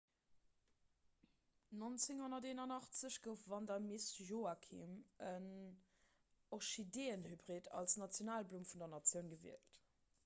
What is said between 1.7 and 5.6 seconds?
1981 gouf vanda miss joaquim en